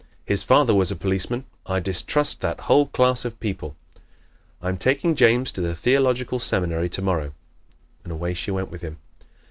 [0.25, 1.45] "His father was a policeman.
[1.67, 3.75] I distrust that whole class of people!
[4.59, 7.33] I am taking James to the theological seminary tomorrow"
[8.03, 8.97] and away she went with him.